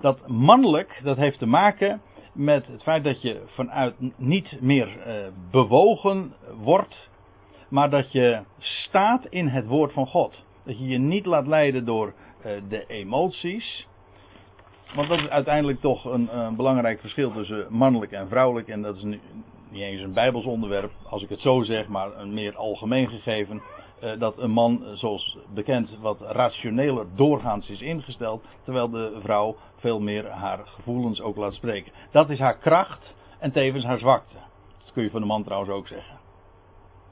[0.00, 2.00] Dat mannelijk, dat heeft te maken
[2.32, 7.10] met het feit dat je vanuit niet meer uh, bewogen wordt,
[7.68, 10.44] maar dat je staat in het woord van God.
[10.64, 12.06] Dat je je niet laat leiden door
[12.46, 13.86] uh, de emoties.
[14.94, 18.68] Want dat is uiteindelijk toch een, een, belangrijk verschil tussen mannelijk en vrouwelijk.
[18.68, 19.20] En dat is nu,
[19.72, 23.62] niet eens een bijbels onderwerp, als ik het zo zeg, maar een meer algemeen gegeven.
[24.02, 30.00] Uh, dat een man, zoals bekend, wat rationeler doorgaans is ingesteld, terwijl de vrouw veel
[30.00, 31.92] meer haar gevoelens ook laat spreken.
[32.10, 34.36] Dat is haar kracht en tevens haar zwakte.
[34.78, 36.20] Dat kun je van de man trouwens ook zeggen.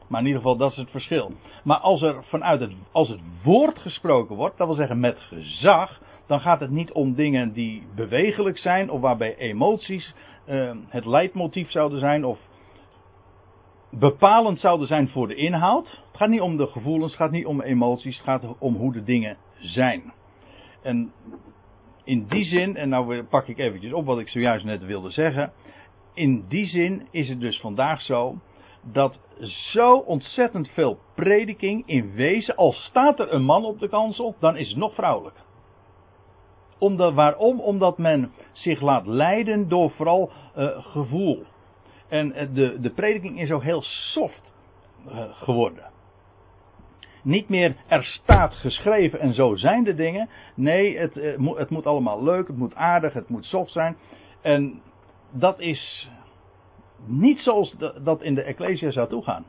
[0.09, 1.33] Maar in ieder geval, dat is het verschil.
[1.65, 6.01] Maar als er vanuit het, als het woord gesproken wordt, dat wil zeggen met gezag,
[6.27, 10.15] dan gaat het niet om dingen die bewegelijk zijn of waarbij emoties
[10.49, 12.39] uh, het leidmotief zouden zijn of
[13.91, 15.91] bepalend zouden zijn voor de inhoud.
[15.91, 18.93] Het gaat niet om de gevoelens, het gaat niet om emoties, het gaat om hoe
[18.93, 20.13] de dingen zijn.
[20.83, 21.13] En
[22.05, 25.53] in die zin, en nou pak ik eventjes op wat ik zojuist net wilde zeggen.
[26.15, 28.39] In die zin is het dus vandaag zo
[28.83, 29.21] dat
[29.73, 34.57] zo ontzettend veel prediking in wezen, als staat er een man op de kansel, dan
[34.57, 35.37] is het nog vrouwelijk.
[36.79, 37.61] Omdat, waarom?
[37.61, 41.45] Omdat men zich laat leiden door vooral uh, gevoel.
[42.11, 44.53] En uh, de, de prediking is ook heel soft
[45.09, 45.85] uh, geworden.
[47.23, 50.29] Niet meer er staat geschreven en zo zijn de dingen.
[50.55, 51.15] Nee, het,
[51.57, 53.97] het moet allemaal leuk, het moet aardig, het moet soft zijn.
[54.43, 54.83] En
[55.31, 56.11] dat is
[57.07, 59.45] niet zoals dat in de Ecclesia zou toegaan.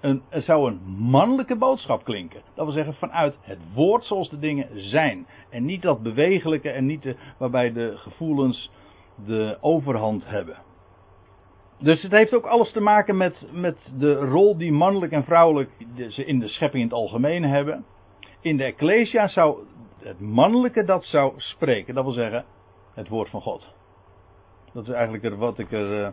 [0.00, 2.42] Een, er zou een mannelijke boodschap klinken.
[2.54, 5.26] Dat wil zeggen vanuit het woord zoals de dingen zijn.
[5.50, 8.70] En niet dat bewegelijke en niet waarbij de gevoelens
[9.26, 10.56] de overhand hebben.
[11.82, 15.70] Dus het heeft ook alles te maken met, met de rol die mannelijk en vrouwelijk
[16.08, 17.84] ze in de schepping in het algemeen hebben.
[18.40, 19.58] In de Ecclesia zou
[20.02, 21.94] het mannelijke dat zou spreken.
[21.94, 22.44] Dat wil zeggen
[22.94, 23.66] het woord van God.
[24.72, 26.08] Dat is eigenlijk wat ik er uh,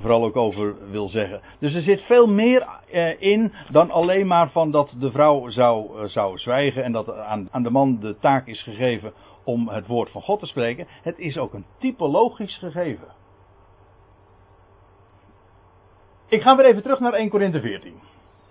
[0.00, 1.40] vooral ook over wil zeggen.
[1.58, 5.98] Dus er zit veel meer uh, in dan alleen maar van dat de vrouw zou,
[5.98, 9.12] uh, zou zwijgen en dat aan, aan de man de taak is gegeven
[9.44, 10.86] om het woord van God te spreken.
[11.02, 13.22] Het is ook een typologisch gegeven.
[16.34, 17.94] Ik ga weer even terug naar 1 Korinthe 14.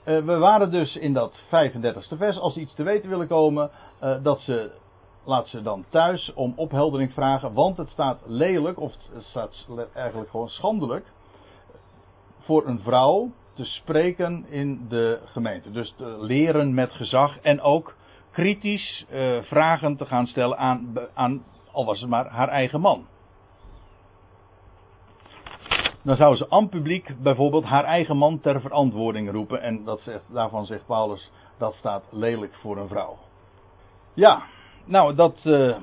[0.04, 2.40] we waren dus in dat 35ste vers.
[2.40, 3.70] Als ze iets te weten willen komen,
[4.22, 4.72] dat ze
[5.24, 10.30] laat ze dan thuis om opheldering vragen, want het staat lelijk, of het staat eigenlijk
[10.30, 11.06] gewoon schandelijk,
[12.40, 15.72] voor een vrouw te spreken in de gemeente.
[15.72, 17.96] Dus te leren met gezag en ook
[18.32, 23.06] kritisch uh, vragen te gaan stellen aan, aan, al was het maar haar eigen man.
[26.04, 29.62] Dan zou ze aan publiek bijvoorbeeld haar eigen man ter verantwoording roepen.
[29.62, 33.18] En dat zegt, daarvan zegt Paulus, dat staat lelijk voor een vrouw.
[34.14, 34.44] Ja,
[34.86, 35.78] nou, dat uh,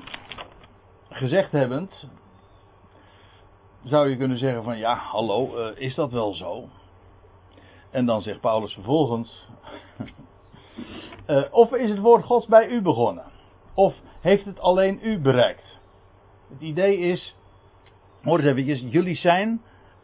[1.09, 2.09] gezegd hebbend,
[3.83, 6.67] zou je kunnen zeggen van ja, hallo, uh, is dat wel zo?
[7.91, 9.47] En dan zegt Paulus vervolgens,
[11.27, 13.25] uh, of is het woord Gods bij u begonnen?
[13.73, 15.79] Of heeft het alleen u bereikt?
[16.49, 17.35] Het idee is,
[18.23, 19.61] hoor eens eventjes, jullie zijn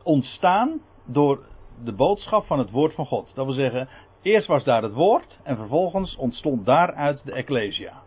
[0.07, 1.45] ontstaan door
[1.83, 3.35] de boodschap van het woord van God.
[3.35, 3.89] Dat wil zeggen,
[4.21, 8.01] eerst was daar het woord en vervolgens ontstond daaruit de Ecclesia.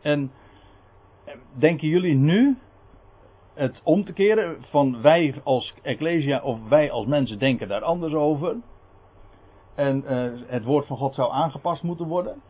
[0.00, 0.32] En
[1.58, 2.58] denken jullie nu
[3.54, 8.14] het om te keren van wij als Ecclesia of wij als mensen denken daar anders
[8.14, 8.56] over?
[9.74, 12.42] En uh, het woord van God zou aangepast moeten worden?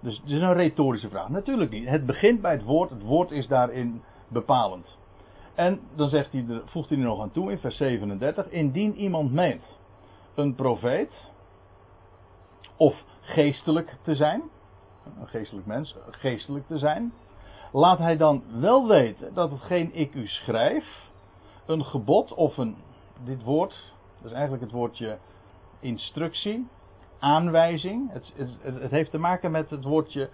[0.00, 1.28] Dus het is een retorische vraag.
[1.28, 1.88] Natuurlijk niet.
[1.88, 2.90] Het begint bij het woord.
[2.90, 4.98] Het woord is daarin bepalend.
[5.54, 8.48] En dan zegt hij, voegt hij er nog aan toe in vers 37.
[8.48, 9.64] Indien iemand meent
[10.34, 11.12] een profeet
[12.76, 14.42] of geestelijk te zijn
[15.20, 17.12] een geestelijk mens, geestelijk te zijn,
[17.72, 21.10] laat hij dan wel weten dat hetgeen ik u schrijf,
[21.66, 22.76] een gebod of een,
[23.24, 25.18] dit woord, dat is eigenlijk het woordje
[25.80, 26.68] instructie,
[27.18, 28.12] aanwijzing.
[28.12, 30.30] Het, het, het, heeft te maken met het woordje,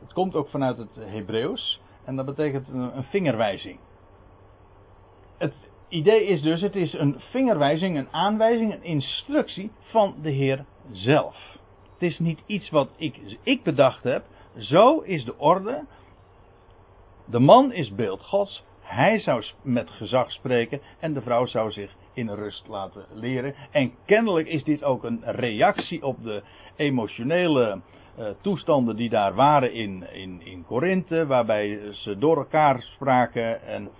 [0.00, 3.78] het komt ook vanuit het Hebreeuws en dat betekent een, een vingerwijzing.
[5.40, 5.54] Het
[5.88, 11.36] idee is dus, het is een vingerwijzing, een aanwijzing, een instructie van de Heer zelf.
[11.92, 14.24] Het is niet iets wat ik, ik bedacht heb.
[14.56, 15.84] Zo is de orde.
[17.24, 18.64] De man is beeld Gods.
[18.80, 23.54] Hij zou met gezag spreken en de vrouw zou zich in rust laten leren.
[23.70, 26.42] En kennelijk is dit ook een reactie op de
[26.76, 27.80] emotionele
[28.18, 33.90] uh, toestanden die daar waren in, in, in Korinthe, waarbij ze door elkaar spraken en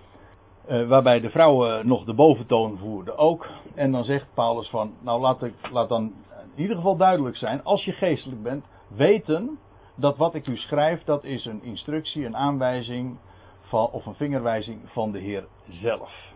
[0.69, 3.47] uh, waarbij de vrouwen nog de boventoon voerden ook.
[3.75, 6.13] En dan zegt Paulus van, nou laat, ik, laat dan
[6.55, 9.59] in ieder geval duidelijk zijn, als je geestelijk bent, weten
[9.95, 13.17] dat wat ik u schrijf, dat is een instructie, een aanwijzing
[13.61, 16.33] van, of een vingerwijzing van de Heer zelf.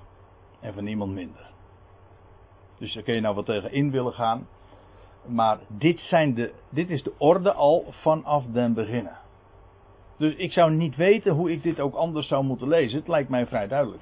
[0.60, 1.52] En van niemand minder.
[2.78, 4.48] Dus daar kun je nou wat tegen in willen gaan.
[5.26, 9.18] Maar dit, zijn de, dit is de orde al vanaf den beginnen.
[10.18, 12.98] Dus ik zou niet weten hoe ik dit ook anders zou moeten lezen.
[12.98, 14.02] Het lijkt mij vrij duidelijk.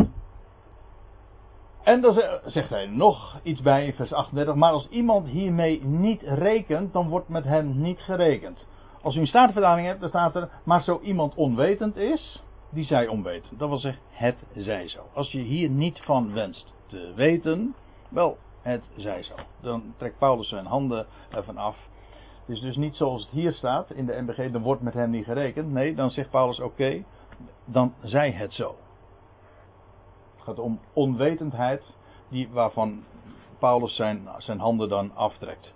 [1.84, 4.56] En dan zegt hij nog iets bij in vers 38.
[4.56, 8.66] Maar als iemand hiermee niet rekent, dan wordt met hem niet gerekend.
[9.02, 10.50] Als u een staatvertaling hebt, dan staat er.
[10.64, 13.60] Maar zo iemand onwetend is, die zij onwetend.
[13.60, 15.00] Dat wil zeggen, het zij zo.
[15.14, 17.76] Als je hier niet van wenst te weten,
[18.10, 19.34] wel, het zij zo.
[19.62, 21.78] Dan trekt Paulus zijn handen ervan af.
[22.46, 25.10] Het is dus niet zoals het hier staat in de MBG, dan wordt met hem
[25.10, 25.72] niet gerekend.
[25.72, 27.04] Nee, dan zegt Paulus oké,
[27.66, 28.76] dan zij het zo.
[30.36, 31.84] Het gaat om onwetendheid
[32.30, 33.04] die, waarvan
[33.60, 35.74] Paulus zijn, zijn handen dan aftrekt.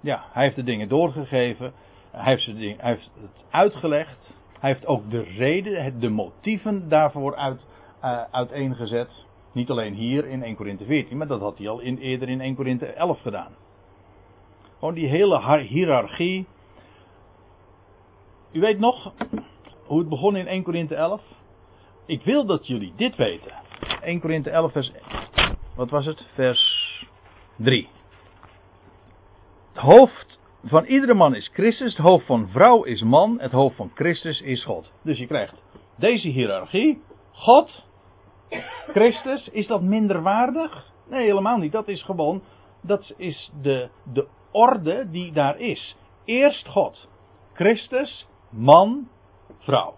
[0.00, 1.72] Ja, hij heeft de dingen doorgegeven.
[2.10, 4.34] Hij heeft, heeft het uitgelegd.
[4.58, 7.66] Hij heeft ook de reden, de motieven daarvoor uit,
[8.04, 9.10] uh, uiteengezet.
[9.52, 12.40] Niet alleen hier in 1 Korinthe 14, maar dat had hij al in, eerder in
[12.40, 13.52] 1 Korinthe 11 gedaan.
[14.80, 16.46] Gewoon die hele hiërarchie
[18.52, 19.12] u weet nog
[19.86, 21.22] hoe het begon in 1 Korinthe 11?
[22.06, 23.52] Ik wil dat jullie dit weten.
[24.02, 24.92] 1 Korinthe 11 vers,
[25.76, 26.26] wat was het?
[26.34, 27.06] Vers
[27.56, 27.88] 3.
[29.72, 33.76] Het hoofd van iedere man is Christus, het hoofd van vrouw is man, het hoofd
[33.76, 34.92] van Christus is God.
[35.02, 35.62] Dus je krijgt
[35.96, 37.84] deze hiërarchie, God,
[38.92, 40.92] Christus, is dat minderwaardig?
[41.08, 41.72] Nee, helemaal niet.
[41.72, 42.42] Dat is gewoon,
[42.82, 45.96] dat is de, de orde die daar is.
[46.24, 47.08] Eerst God,
[47.52, 49.08] Christus, man,
[49.58, 49.94] vrouw.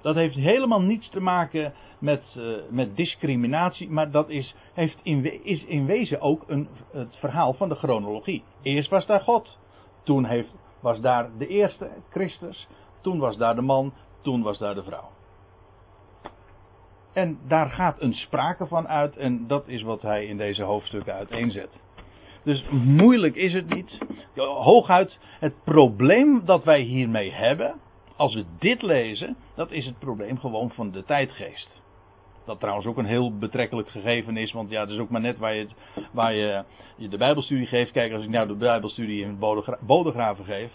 [0.00, 5.44] Dat heeft helemaal niets te maken met, uh, met discriminatie, maar dat is, heeft in,
[5.44, 8.44] is in wezen ook een, het verhaal van de chronologie.
[8.62, 9.58] Eerst was daar God,
[10.02, 12.68] toen heeft, was daar de eerste, Christus,
[13.00, 15.10] toen was daar de man, toen was daar de vrouw.
[17.12, 21.14] En daar gaat een sprake van uit en dat is wat hij in deze hoofdstukken
[21.14, 21.70] uiteenzet.
[22.48, 23.98] Dus moeilijk is het niet.
[24.36, 27.74] Hooguit het probleem dat wij hiermee hebben,
[28.16, 31.82] als we dit lezen, dat is het probleem gewoon van de tijdgeest.
[32.44, 35.38] Dat trouwens ook een heel betrekkelijk gegeven is, want ja, dat is ook maar net
[35.38, 35.68] waar je,
[36.12, 36.64] waar je,
[36.96, 37.92] de Bijbelstudie geeft.
[37.92, 39.38] Kijk, als ik nou de Bijbelstudie in
[39.80, 40.70] Bodegraven geef,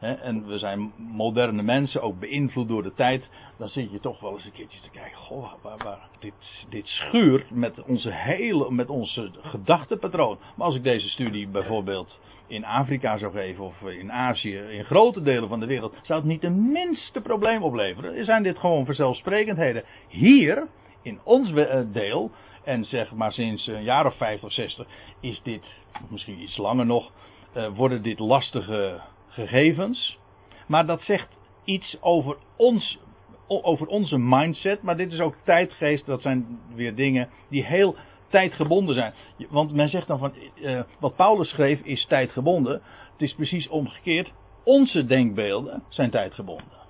[0.00, 4.32] en we zijn moderne mensen, ook beïnvloed door de tijd, dan zit je toch wel
[4.32, 6.34] eens een keertje te kijken, goh, waar, waar, dit,
[6.68, 10.38] dit schuurt met onze hele, met onze gedachtepatroon.
[10.56, 15.22] Maar als ik deze studie bijvoorbeeld in Afrika zou geven of in Azië, in grote
[15.22, 18.24] delen van de wereld, zou het niet de minste probleem opleveren.
[18.24, 19.84] Zijn dit gewoon vanzelfsprekendheden.
[20.08, 20.66] Hier,
[21.02, 22.30] in ons eh, deel,
[22.64, 24.86] en zeg maar sinds een jaar of 50 of 60,
[25.20, 25.62] is dit,
[26.08, 27.10] misschien iets langer nog,
[27.56, 29.00] uh, worden dit lastige
[29.36, 30.18] gegevens.
[30.66, 31.28] Maar dat zegt
[31.64, 32.98] iets over ons,
[33.46, 37.96] over onze mindset, maar dit is ook tijdgeest, dat zijn weer dingen die heel
[38.28, 39.12] tijdgebonden zijn.
[39.48, 42.82] Want men zegt dan van, uh, wat Paulus schreef is tijdgebonden.
[43.12, 44.32] Het is precies omgekeerd.
[44.64, 46.84] Onze denkbeelden zijn tijdgebonden.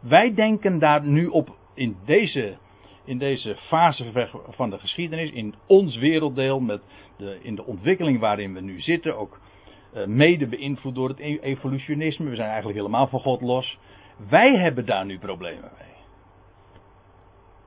[0.00, 2.56] Wij denken daar nu op in deze,
[3.04, 6.82] in deze fase van de geschiedenis, in ons werelddeel, met
[7.16, 9.40] de, in de ontwikkeling waarin we nu zitten, ook
[10.06, 12.30] mede beïnvloed door het e-, evolutionisme.
[12.30, 13.78] We zijn eigenlijk helemaal van God los.
[14.28, 15.92] Wij hebben daar nu problemen mee.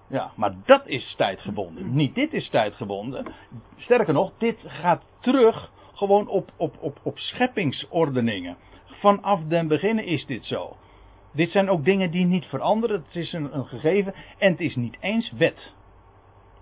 [0.09, 1.95] Ja, maar dat is tijdgebonden.
[1.95, 3.33] Niet dit is tijdgebonden.
[3.75, 8.57] Sterker nog, dit gaat terug gewoon op, op, op, op scheppingsordeningen.
[8.85, 10.75] Vanaf den beginnen is dit zo.
[11.33, 13.03] Dit zijn ook dingen die niet veranderen.
[13.05, 15.73] Het is een, een gegeven en het is niet eens wet.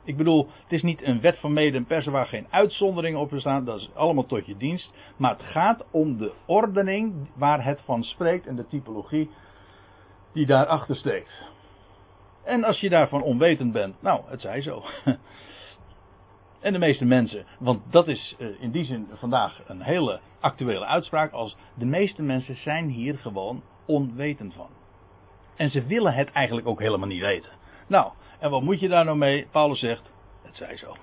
[0.05, 3.31] Ik bedoel, het is niet een wet van mede en persen waar geen uitzonderingen op
[3.35, 3.65] staan.
[3.65, 4.93] Dat is allemaal tot je dienst.
[5.17, 9.29] Maar het gaat om de ordening waar het van spreekt en de typologie
[10.33, 11.41] die daarachter steekt.
[12.43, 14.83] En als je daarvan onwetend bent, nou, het zij zo.
[16.65, 20.85] En de meeste mensen, want dat is eh, in die zin vandaag een hele actuele
[20.85, 24.69] uitspraak, als de meeste mensen zijn hier gewoon onwetend van.
[25.55, 27.49] En ze willen het eigenlijk ook helemaal niet weten.
[27.87, 29.47] Nou, en wat moet je daar nou mee?
[29.51, 30.95] Paulus zegt, het zij zo.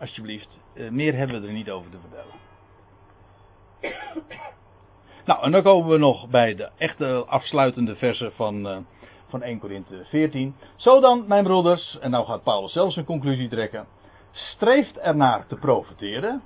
[0.00, 2.34] Alsjeblieft, eh, meer hebben we er niet over te vertellen.
[5.24, 8.76] Nou, en dan komen we nog bij de echte afsluitende versen van, uh,
[9.28, 10.54] van 1 Korinthe 14.
[10.76, 13.86] Zo dan, mijn broeders, en nou gaat Paulus zelfs een conclusie trekken.
[14.32, 16.42] Streeft ernaar te profiteren.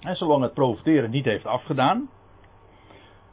[0.00, 2.10] En zolang het profiteren niet heeft afgedaan.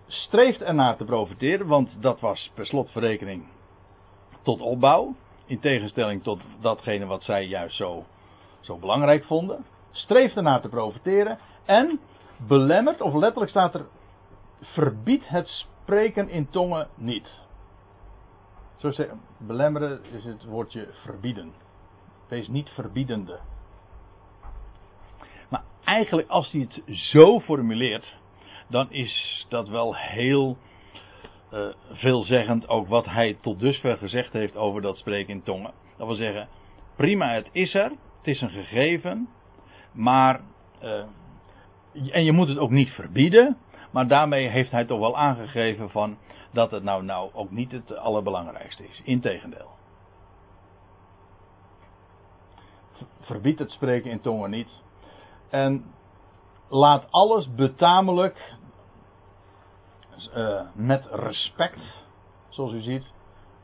[0.08, 3.46] Streeft ernaar te profiteren, want dat was per slotverrekening
[4.44, 5.16] tot opbouw.
[5.48, 8.06] In tegenstelling tot datgene wat zij juist zo,
[8.60, 9.66] zo belangrijk vonden.
[9.92, 11.40] Streeft ernaar te profiteren.
[11.66, 12.00] En
[12.48, 13.86] belemmert, of letterlijk staat er,
[14.62, 17.28] verbiedt het spreken in tongen niet.
[18.78, 21.54] Zo zeggen, belemmeren is het woordje verbieden.
[22.28, 23.40] Wees niet verbiedende.
[25.50, 28.16] Maar eigenlijk als hij het zo formuleert,
[28.68, 30.58] dan is dat wel heel
[31.54, 35.74] uh, veelzeggend ook wat hij tot dusver gezegd heeft over dat spreken in tongen.
[35.98, 36.48] Dat wil zeggen,
[36.96, 39.30] prima het is er, het is een gegeven,
[39.92, 40.42] maar
[40.84, 41.04] uh,
[42.12, 43.58] en je moet het ook niet verbieden,
[43.92, 46.18] maar daarmee heeft hij toch wel aangegeven van
[46.52, 49.02] dat het nou, nou ook niet het allerbelangrijkste is.
[49.04, 49.70] Integendeel.
[53.22, 54.82] Verbied het spreken in tongen niet.
[55.50, 55.86] En
[56.70, 58.57] laat alles betamelijk,
[60.38, 61.80] uh, met respect,
[62.50, 63.04] zoals u ziet.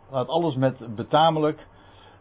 [0.10, 1.68] Laat alles met betamelijk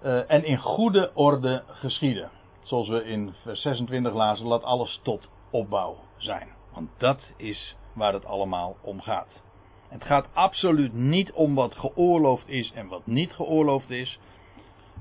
[0.05, 2.31] uh, en in goede orde geschieden.
[2.63, 6.49] Zoals we in vers 26 lazen, laat alles tot opbouw zijn.
[6.75, 9.43] Want dat is waar het allemaal om gaat.
[9.89, 14.19] Het gaat absoluut niet om wat geoorloofd is en wat niet geoorloofd is.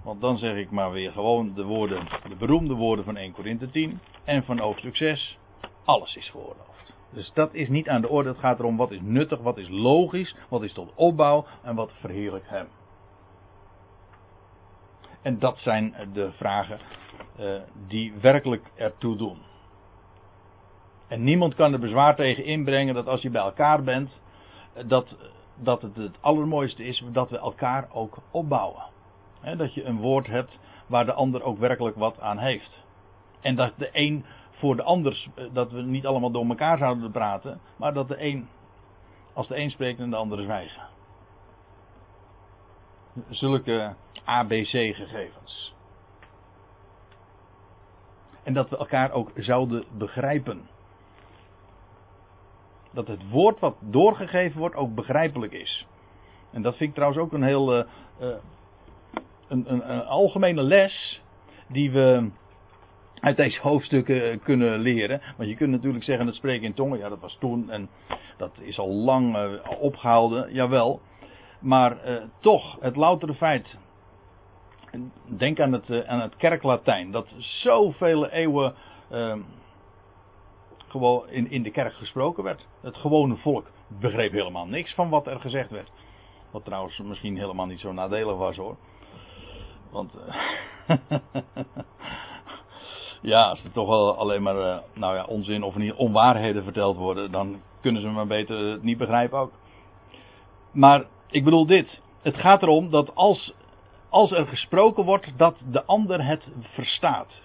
[0.04, 3.70] Want dan zeg ik maar weer gewoon de woorden, de beroemde woorden van 1 Korinthe
[3.70, 5.38] 10 en van hoofdstuk 6.
[5.86, 6.71] Alles is geoorloofd.
[7.12, 8.30] Dus dat is niet aan de orde.
[8.30, 11.92] Het gaat erom wat is nuttig, wat is logisch, wat is tot opbouw en wat
[12.00, 12.68] verheerlijkt hem.
[15.22, 16.80] En dat zijn de vragen
[17.40, 19.38] uh, die werkelijk ertoe doen.
[21.08, 24.22] En niemand kan er bezwaar tegen inbrengen dat als je bij elkaar bent,
[24.74, 25.18] eh, dat,
[25.56, 28.84] dat het het allermooiste is dat we elkaar ook opbouwen.
[29.58, 32.86] dat je een woord hebt waar de ander ook werkelijk wat aan heeft.
[33.42, 34.26] En dat de een
[34.62, 38.24] voor de ander, eh, dat we niet allemaal door elkaar zouden praten, maar dat de
[38.24, 38.48] een,
[39.34, 40.82] als de een spreekt en de andere zwijgen.
[43.30, 43.94] Zulke
[44.24, 45.76] ABC-gegevens.
[48.44, 50.70] En dat we elkaar ook zouden begrijpen.
[52.92, 55.88] Dat het woord wat doorgegeven wordt ook begrijpelijk is.
[56.52, 57.78] En dat vind ik trouwens ook een heel.
[57.78, 57.86] Uh,
[59.48, 61.22] een, een, een, algemene les.
[61.68, 62.32] die we
[63.22, 65.22] uit deze hoofdstukken kunnen leren.
[65.38, 67.90] Want je kunt natuurlijk zeggen: het spreken in tongen, ja, dat was toen en
[68.38, 71.02] dat is al lang uh, opgehouden, jawel.
[71.60, 73.78] Maar uh, toch, het loutere feit
[75.38, 78.76] Denk aan het, uh, aan het kerklatijn, dat zoveel eeuwen
[79.12, 79.36] uh,
[80.88, 82.68] gewoon in, in de kerk gesproken werd.
[82.82, 85.92] Het gewone volk begreep helemaal niks van wat er gezegd werd.
[86.52, 88.78] Wat trouwens misschien helemaal niet zo nadelig was hoor.
[89.92, 90.14] Want
[93.22, 96.98] ja, als er toch wel alleen maar uh, nou ja, onzin of niet onwaarheden verteld
[96.98, 99.52] worden, dan kunnen ze maar beter het niet begrijpen ook.
[100.72, 102.02] Maar ik bedoel dit.
[102.22, 103.54] Het gaat erom dat als
[104.10, 107.42] als er gesproken wordt, dat de ander het verstaat.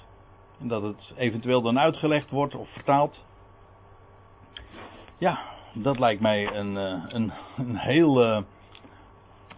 [0.60, 3.24] En dat het eventueel dan uitgelegd wordt of vertaald.
[5.18, 5.38] Ja,
[5.72, 8.44] dat lijkt mij een, eh, een, een heel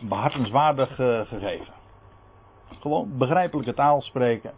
[0.00, 0.94] behartenswaardig
[1.28, 1.74] gegeven.
[2.80, 4.52] Gewoon begrijpelijke taal spreken.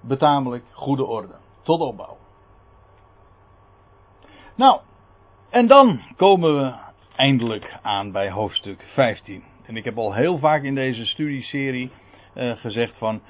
[0.00, 1.34] Betamelijk, goede orde.
[1.62, 2.16] Tot opbouw.
[4.54, 4.80] Nou,
[5.50, 6.72] en dan komen we
[7.16, 9.42] eindelijk aan bij hoofdstuk 15.
[9.66, 11.90] En ik heb al heel vaak in deze studieserie
[12.34, 13.20] uh, gezegd van.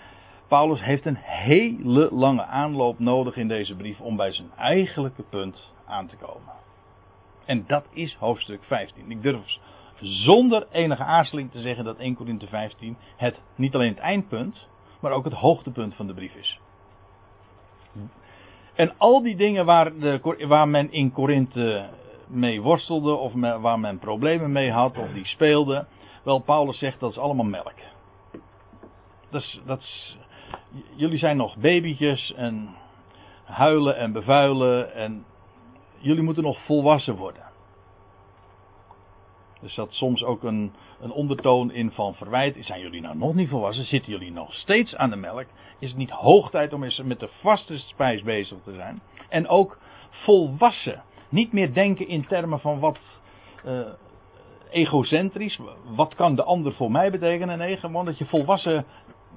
[0.49, 5.73] Paulus heeft een hele lange aanloop nodig in deze brief om bij zijn eigenlijke punt
[5.87, 6.53] aan te komen.
[7.45, 9.11] En dat is hoofdstuk 15.
[9.11, 9.59] Ik durf
[10.01, 14.69] zonder enige aarzeling te zeggen dat 1 Corinthe 15 het niet alleen het eindpunt,
[15.01, 16.61] maar ook het hoogtepunt van de brief is.
[18.75, 21.89] En al die dingen waar, de, waar men in Korinthe
[22.27, 25.87] mee worstelde, of waar men problemen mee had, of die speelde,
[26.23, 27.75] wel, Paulus zegt dat is allemaal melk.
[29.31, 30.17] Dat is, dat
[30.95, 32.69] jullie zijn nog babytjes en
[33.45, 35.25] huilen en bevuilen en
[35.99, 37.50] jullie moeten nog volwassen worden.
[39.61, 42.57] Dus dat soms ook een, een ondertoon in van verwijt.
[42.61, 43.85] Zijn jullie nou nog niet volwassen?
[43.85, 45.47] Zitten jullie nog steeds aan de melk?
[45.79, 49.01] Is het niet hoog tijd om eens met de vaste spijs bezig te zijn?
[49.29, 51.03] En ook volwassen.
[51.29, 53.21] Niet meer denken in termen van wat,
[53.67, 53.81] uh,
[54.71, 55.59] egocentrisch.
[55.85, 57.59] Wat kan de ander voor mij betekenen?
[57.59, 58.85] Nee, gewoon dat je volwassen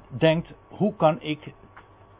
[0.07, 1.53] denkt: hoe kan ik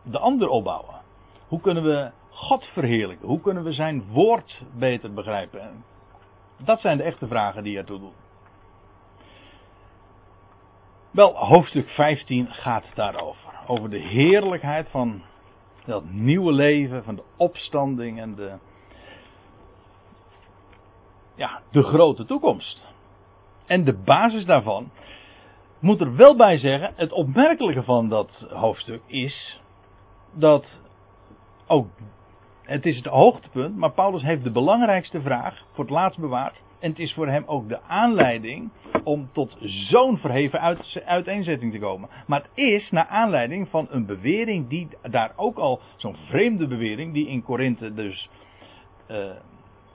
[0.04, 1.02] de ander opbouwen?
[1.48, 3.28] Hoe kunnen we God verheerlijken?
[3.28, 5.84] Hoe kunnen we zijn woord beter begrijpen?
[6.58, 8.14] Dat zijn de echte vragen die ertoe doen.
[11.12, 13.52] Wel, hoofdstuk 15 gaat daarover.
[13.68, 15.22] Over de heerlijkheid van
[15.86, 18.58] dat nieuwe leven, van de opstanding en de,
[21.36, 22.82] ja, de grote toekomst
[23.66, 24.92] en de basis daarvan.
[25.80, 29.60] Moet er wel bij zeggen, het opmerkelijke van dat hoofdstuk is
[30.34, 30.66] dat
[31.68, 31.88] ook,
[32.74, 36.62] het is het hoogtepunt, maar Paulus heeft de belangrijkste vraag voor het laatst bewaard.
[36.80, 38.70] En het is voor hem ook de aanleiding
[39.04, 42.10] om tot zo'n verheven uiteenzetting te komen.
[42.28, 47.14] Maar het is naar aanleiding van een bewering die daar ook al, zo'n vreemde bewering,
[47.14, 48.30] die in Korinthe dus
[49.08, 49.18] uh,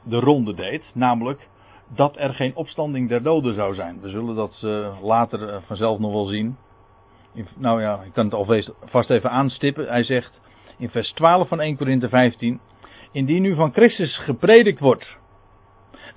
[0.02, 0.90] de ronde deed.
[0.94, 1.48] Namelijk
[1.94, 4.00] dat er geen opstanding der doden zou zijn.
[4.00, 6.56] We zullen dat uh, later uh, vanzelf nog wel zien.
[7.56, 9.88] Nou ja, ik kan het alvast vast even aanstippen.
[9.88, 10.40] Hij zegt
[10.78, 12.60] in vers 12 van 1 Korinthe 15:
[13.12, 15.16] Indien nu van Christus gepredikt wordt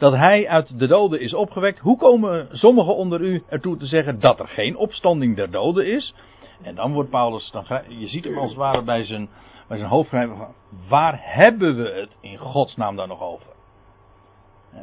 [0.01, 4.19] dat hij uit de doden is opgewekt, hoe komen sommigen onder u ertoe te zeggen
[4.19, 6.13] dat er geen opstanding der doden is?
[6.61, 9.29] En dan wordt Paulus, dan, je ziet hem als het ware bij zijn,
[9.67, 10.47] bij zijn hoofd van,
[10.89, 13.47] waar hebben we het in godsnaam dan nog over?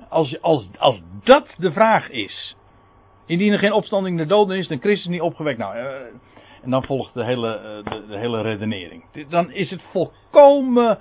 [0.08, 2.56] Als, als, als dat de vraag is.
[3.26, 5.58] Indien er geen opstanding der doden is, dan Christus niet opgewekt.
[5.58, 5.84] Nou, uh,
[6.62, 9.04] en dan volgt de hele, uh, de, hele redenering.
[9.28, 10.98] Dan is het volkomen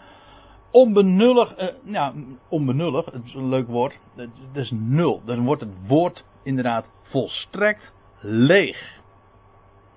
[0.72, 1.60] onbenullig.
[1.62, 4.00] Uh, nou, onbenullig, het is een leuk woord.
[4.16, 5.22] Dat is nul.
[5.26, 8.96] Dan wordt het woord inderdaad volstrekt leeg.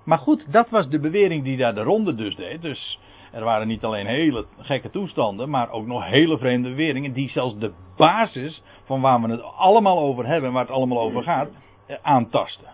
[0.03, 2.61] Maar goed, dat was de bewering die daar de ronde dus deed.
[2.61, 2.99] Dus
[3.31, 7.57] er waren niet alleen hele gekke toestanden, maar ook nog hele vreemde beweringen die zelfs
[7.57, 11.49] de basis van waar we het allemaal over hebben en waar het allemaal over gaat,
[11.85, 12.67] eh, aantasten.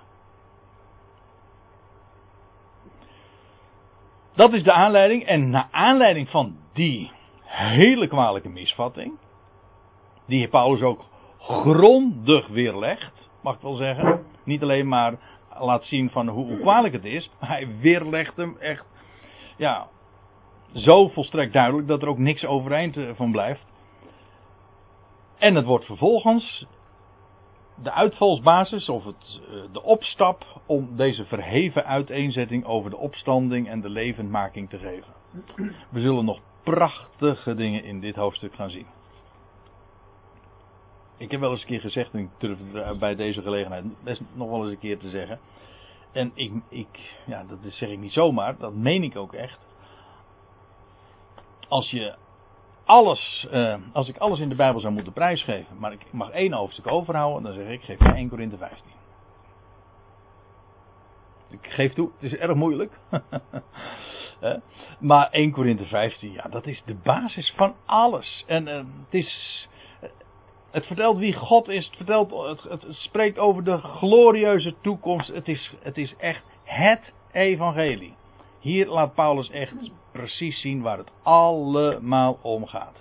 [4.38, 5.26] Dat is de aanleiding.
[5.26, 7.12] En naar aanleiding van die
[7.44, 9.18] hele kwalijke misvatting,
[10.28, 11.06] die Paulus ook
[11.40, 14.26] grondig weerlegt, mag ik wel zeggen.
[14.44, 15.14] Niet alleen maar
[15.60, 18.86] laat zien van hoe, hoe kwalijk het is, maar hij weerlegt hem echt,
[19.58, 19.88] ja,
[20.74, 23.74] zo volstrekt duidelijk dat er ook niks overeind eh, van blijft.
[25.38, 26.66] En het wordt vervolgens
[27.84, 33.82] de uitvalsbasis of het, eh, de opstap om deze verheven uiteenzetting over de opstanding en
[33.82, 35.14] de levendmaking te geven.
[35.90, 38.86] We zullen nog prachtige dingen in dit hoofdstuk gaan zien.
[41.18, 44.22] Ik heb wel eens een keer gezegd, en ik durf het bij deze gelegenheid best
[44.34, 45.40] nog wel eens een keer te zeggen.
[46.12, 49.60] En ik, ik ja, dat zeg ik niet zomaar, dat meen ik ook echt.
[51.68, 52.16] Als je
[52.88, 56.54] alles, uh, als ik alles in de Bijbel zou moeten prijsgeven, maar ik mag één
[56.54, 58.84] hoofdstuk overhouden, dan zeg ik, geef mij 1 Korinthe 15.
[61.50, 63.00] Ik geef toe, het is erg moeilijk.
[65.00, 68.44] maar 1 Korinthe 15, ja, dat is de basis van alles.
[68.48, 69.68] En uh, het is.
[70.72, 71.86] Het vertelt wie God is.
[71.86, 75.28] Het, vertelt, het, spreekt over de glorieuze toekomst.
[75.28, 78.16] Het is, het is echt het evangelie.
[78.68, 82.98] Hier laat Paulus echt precies zien waar het allemaal om gaat.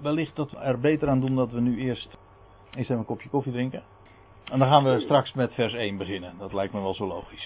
[0.00, 2.08] Wellicht dat we er beter aan doen dat we nu eerst
[2.70, 3.82] eens even een kopje koffie drinken.
[4.44, 6.38] En dan gaan we straks met vers 1 beginnen.
[6.38, 7.44] Dat lijkt me wel zo logisch.